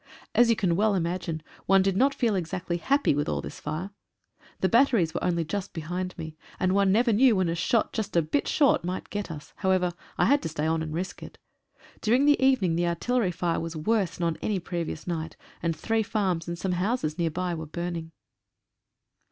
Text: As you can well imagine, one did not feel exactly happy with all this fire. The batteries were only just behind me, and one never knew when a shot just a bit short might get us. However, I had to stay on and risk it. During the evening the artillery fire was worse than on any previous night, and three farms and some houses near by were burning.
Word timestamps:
As 0.33 0.49
you 0.49 0.55
can 0.55 0.75
well 0.75 0.95
imagine, 0.95 1.43
one 1.67 1.83
did 1.83 1.95
not 1.95 2.15
feel 2.15 2.33
exactly 2.33 2.77
happy 2.77 3.13
with 3.13 3.29
all 3.29 3.39
this 3.39 3.59
fire. 3.59 3.91
The 4.61 4.67
batteries 4.67 5.13
were 5.13 5.23
only 5.23 5.43
just 5.45 5.73
behind 5.73 6.17
me, 6.17 6.35
and 6.59 6.73
one 6.73 6.91
never 6.91 7.13
knew 7.13 7.35
when 7.35 7.49
a 7.49 7.53
shot 7.53 7.93
just 7.93 8.15
a 8.15 8.23
bit 8.23 8.47
short 8.47 8.83
might 8.83 9.11
get 9.11 9.29
us. 9.29 9.53
However, 9.57 9.93
I 10.17 10.25
had 10.25 10.41
to 10.41 10.49
stay 10.49 10.65
on 10.65 10.81
and 10.81 10.91
risk 10.91 11.21
it. 11.21 11.37
During 12.01 12.25
the 12.25 12.43
evening 12.43 12.75
the 12.77 12.87
artillery 12.87 13.29
fire 13.29 13.59
was 13.59 13.75
worse 13.75 14.17
than 14.17 14.25
on 14.25 14.37
any 14.41 14.57
previous 14.59 15.05
night, 15.05 15.37
and 15.61 15.75
three 15.75 16.01
farms 16.01 16.47
and 16.47 16.57
some 16.57 16.71
houses 16.71 17.19
near 17.19 17.29
by 17.29 17.53
were 17.53 17.67
burning. 17.67 18.11